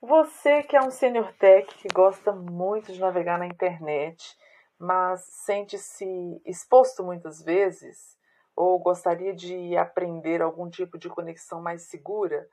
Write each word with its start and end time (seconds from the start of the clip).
Você 0.00 0.62
que 0.62 0.76
é 0.76 0.80
um 0.80 0.90
senior 0.90 1.32
tech 1.34 1.74
que 1.74 1.88
gosta 1.92 2.32
muito 2.32 2.92
de 2.92 3.00
navegar 3.00 3.38
na 3.38 3.46
internet, 3.46 4.36
mas 4.78 5.22
sente-se 5.24 6.40
exposto 6.46 7.02
muitas 7.02 7.42
vezes, 7.42 8.16
ou 8.56 8.78
gostaria 8.78 9.34
de 9.34 9.76
aprender 9.76 10.40
algum 10.40 10.70
tipo 10.70 10.96
de 10.96 11.08
conexão 11.08 11.60
mais 11.60 11.82
segura, 11.82 12.48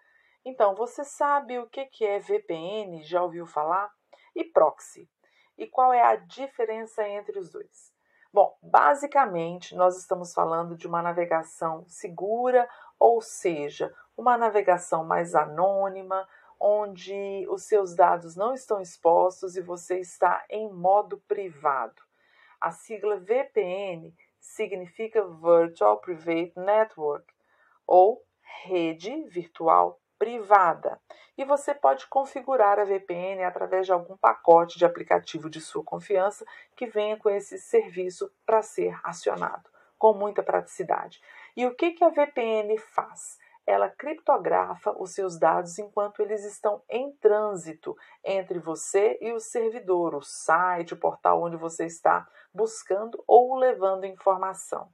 então 0.48 0.76
você 0.76 1.04
sabe 1.04 1.60
o 1.60 1.68
que 1.68 2.06
é 2.06 2.20
VPN? 2.20 3.04
Já 3.04 3.22
ouviu 3.22 3.46
falar? 3.46 3.92
E 4.36 4.44
proxy? 4.44 5.10
E 5.58 5.68
qual 5.68 5.92
é 5.92 6.02
a 6.02 6.16
diferença 6.16 7.08
entre 7.08 7.38
os 7.38 7.52
dois? 7.52 7.92
Bom, 8.32 8.58
basicamente, 8.62 9.76
nós 9.76 9.98
estamos 9.98 10.34
falando 10.34 10.78
de 10.78 10.86
uma 10.86 11.02
navegação 11.02 11.84
segura, 11.88 12.70
ou 13.00 13.22
seja, 13.22 13.94
uma 14.16 14.38
navegação 14.38 15.04
mais 15.04 15.34
anônima, 15.34 16.28
onde 16.60 17.46
os 17.50 17.64
seus 17.64 17.96
dados 17.96 18.36
não 18.36 18.54
estão 18.54 18.80
expostos 18.80 19.56
e 19.56 19.62
você 19.62 20.00
está 20.00 20.46
em 20.50 20.72
modo 20.72 21.18
privado. 21.28 22.02
A 22.60 22.72
sigla 22.72 23.18
VPN 23.18 24.14
significa 24.40 25.28
Virtual 25.28 26.00
Private 26.00 26.54
Network 26.56 27.26
ou 27.86 28.24
rede 28.66 29.24
virtual 29.30 30.00
privada. 30.18 31.00
E 31.38 31.46
você 31.46 31.74
pode 31.74 32.08
configurar 32.08 32.80
a 32.80 32.86
VPN 32.86 33.44
através 33.44 33.86
de 33.86 33.92
algum 33.92 34.18
pacote 34.18 34.78
de 34.78 34.86
aplicativo 34.86 35.50
de 35.50 35.62
sua 35.62 35.84
confiança 35.84 36.46
que 36.76 36.88
venha 36.88 37.18
com 37.18 37.30
esse 37.30 37.58
serviço 37.58 38.32
para 38.46 38.62
ser 38.62 39.00
acionado, 39.04 39.70
com 39.98 40.14
muita 40.14 40.44
praticidade. 40.44 41.22
E 41.56 41.66
o 41.66 41.76
que, 41.76 41.92
que 41.92 42.04
a 42.04 42.10
VPN 42.10 42.78
faz? 42.78 43.38
Ela 43.68 43.90
criptografa 43.90 44.96
os 44.98 45.14
seus 45.14 45.38
dados 45.38 45.78
enquanto 45.78 46.22
eles 46.22 46.46
estão 46.46 46.82
em 46.90 47.12
trânsito 47.18 47.98
entre 48.24 48.60
você 48.60 49.18
e 49.20 49.34
o 49.34 49.42
servidor, 49.42 50.16
o 50.16 50.22
site, 50.22 50.94
o 50.94 51.00
portal 51.00 51.44
onde 51.44 51.58
você 51.58 51.86
está 51.86 52.26
buscando 52.54 53.22
ou 53.28 53.56
levando 53.58 54.06
informação. 54.06 54.90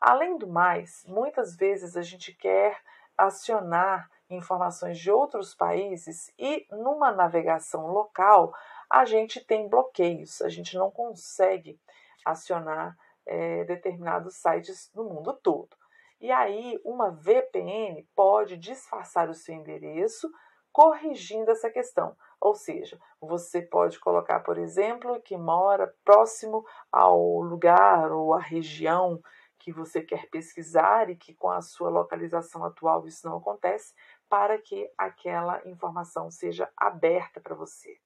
Além 0.00 0.36
do 0.38 0.48
mais, 0.48 1.04
muitas 1.06 1.54
vezes 1.54 1.96
a 1.96 2.02
gente 2.02 2.34
quer 2.34 2.76
acionar 3.16 4.10
informações 4.30 4.98
de 4.98 5.10
outros 5.10 5.54
países 5.54 6.32
e 6.38 6.66
numa 6.70 7.10
navegação 7.10 7.86
local 7.88 8.52
a 8.88 9.04
gente 9.04 9.44
tem 9.44 9.68
bloqueios, 9.68 10.42
a 10.42 10.48
gente 10.48 10.76
não 10.76 10.90
consegue 10.90 11.80
acionar 12.24 12.96
é, 13.26 13.64
determinados 13.64 14.36
sites 14.36 14.90
no 14.94 15.04
mundo 15.04 15.32
todo. 15.32 15.76
E 16.20 16.30
aí, 16.30 16.78
uma 16.84 17.10
VPN 17.10 18.06
pode 18.14 18.56
disfarçar 18.56 19.30
o 19.30 19.34
seu 19.34 19.54
endereço, 19.54 20.30
corrigindo 20.72 21.50
essa 21.50 21.70
questão. 21.70 22.14
Ou 22.40 22.54
seja, 22.54 22.98
você 23.20 23.62
pode 23.62 23.98
colocar, 23.98 24.40
por 24.40 24.58
exemplo, 24.58 25.20
que 25.20 25.36
mora 25.36 25.94
próximo 26.04 26.64
ao 26.92 27.40
lugar 27.40 28.12
ou 28.12 28.34
à 28.34 28.40
região 28.40 29.20
que 29.60 29.72
você 29.72 30.00
quer 30.00 30.28
pesquisar 30.30 31.10
e 31.10 31.16
que 31.16 31.34
com 31.34 31.50
a 31.50 31.60
sua 31.60 31.90
localização 31.90 32.64
atual 32.64 33.06
isso 33.06 33.28
não 33.28 33.36
acontece, 33.36 33.94
para 34.28 34.58
que 34.58 34.90
aquela 34.96 35.60
informação 35.68 36.30
seja 36.30 36.68
aberta 36.76 37.40
para 37.40 37.54
você. 37.54 38.00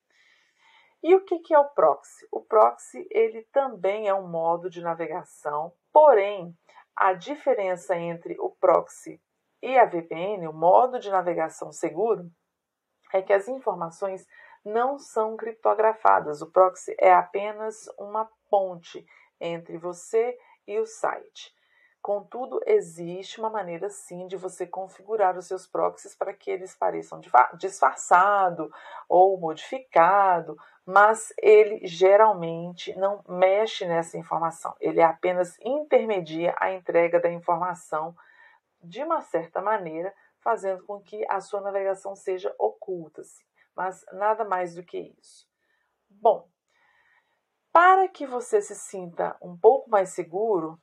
E 1.02 1.14
o 1.14 1.24
que 1.24 1.54
é 1.54 1.58
o 1.58 1.68
proxy? 1.68 2.26
O 2.32 2.40
proxy 2.40 3.06
ele 3.10 3.42
também 3.52 4.08
é 4.08 4.14
um 4.14 4.26
modo 4.26 4.68
de 4.68 4.82
navegação, 4.82 5.72
porém 5.92 6.56
a 6.96 7.12
diferença 7.12 7.96
entre 7.96 8.36
o 8.40 8.50
proxy 8.50 9.20
e 9.62 9.78
a 9.78 9.84
VPN, 9.84 10.48
o 10.48 10.52
modo 10.52 10.98
de 10.98 11.10
navegação 11.10 11.70
seguro, 11.72 12.30
é 13.12 13.22
que 13.22 13.32
as 13.32 13.48
informações 13.48 14.26
não 14.64 14.98
são 14.98 15.36
criptografadas. 15.36 16.40
O 16.40 16.50
proxy 16.50 16.94
é 16.98 17.12
apenas 17.12 17.86
uma 17.98 18.28
ponte 18.48 19.04
entre 19.40 19.76
você 19.76 20.36
e 20.66 20.78
o 20.78 20.86
site. 20.86 21.54
Contudo, 22.04 22.60
existe 22.66 23.40
uma 23.40 23.48
maneira 23.48 23.88
sim 23.88 24.26
de 24.26 24.36
você 24.36 24.66
configurar 24.66 25.38
os 25.38 25.46
seus 25.46 25.66
proxies 25.66 26.14
para 26.14 26.34
que 26.34 26.50
eles 26.50 26.76
pareçam 26.76 27.18
disfarçado 27.56 28.70
ou 29.08 29.40
modificado, 29.40 30.54
mas 30.84 31.32
ele 31.38 31.86
geralmente 31.86 32.94
não 32.98 33.24
mexe 33.26 33.86
nessa 33.86 34.18
informação. 34.18 34.76
Ele 34.78 35.00
apenas 35.00 35.58
intermedia 35.60 36.54
a 36.60 36.70
entrega 36.70 37.18
da 37.18 37.30
informação 37.30 38.14
de 38.82 39.02
uma 39.02 39.22
certa 39.22 39.62
maneira, 39.62 40.12
fazendo 40.40 40.84
com 40.84 41.00
que 41.00 41.24
a 41.30 41.40
sua 41.40 41.62
navegação 41.62 42.14
seja 42.14 42.54
oculta, 42.58 43.22
mas 43.74 44.04
nada 44.12 44.44
mais 44.44 44.74
do 44.74 44.84
que 44.84 44.98
isso. 45.18 45.48
Bom, 46.10 46.46
para 47.74 48.06
que 48.06 48.24
você 48.24 48.62
se 48.62 48.76
sinta 48.76 49.36
um 49.42 49.56
pouco 49.56 49.90
mais 49.90 50.10
seguro, 50.10 50.80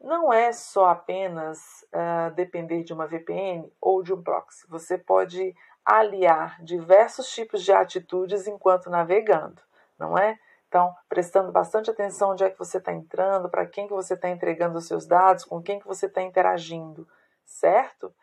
não 0.00 0.32
é 0.32 0.52
só 0.52 0.86
apenas 0.86 1.58
uh, 1.92 2.32
depender 2.36 2.84
de 2.84 2.92
uma 2.92 3.08
VPN 3.08 3.68
ou 3.80 4.00
de 4.00 4.14
um 4.14 4.22
proxy. 4.22 4.64
Você 4.68 4.96
pode 4.96 5.52
aliar 5.84 6.62
diversos 6.62 7.28
tipos 7.32 7.64
de 7.64 7.72
atitudes 7.72 8.46
enquanto 8.46 8.88
navegando, 8.88 9.60
não 9.98 10.16
é? 10.16 10.38
Então, 10.68 10.94
prestando 11.08 11.50
bastante 11.50 11.90
atenção 11.90 12.30
onde 12.30 12.44
é 12.44 12.50
que 12.50 12.58
você 12.60 12.78
está 12.78 12.92
entrando, 12.92 13.50
para 13.50 13.66
quem 13.66 13.88
que 13.88 13.92
você 13.92 14.14
está 14.14 14.30
entregando 14.30 14.78
os 14.78 14.86
seus 14.86 15.08
dados, 15.08 15.44
com 15.44 15.60
quem 15.60 15.80
que 15.80 15.88
você 15.88 16.06
está 16.06 16.22
interagindo, 16.22 17.08
certo? 17.44 18.14